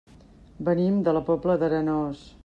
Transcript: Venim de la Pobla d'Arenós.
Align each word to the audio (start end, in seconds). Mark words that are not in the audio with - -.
Venim 0.69 0.97
de 1.07 1.13
la 1.17 1.21
Pobla 1.27 1.57
d'Arenós. 1.65 2.25